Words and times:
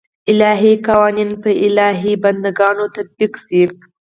الهي 0.31 0.71
قوانین 0.87 1.31
پر 1.41 1.51
الهي 1.67 2.13
بنده 2.23 2.51
ګانو 2.59 2.85
تطبیق 2.97 3.33
شي. 3.45 3.63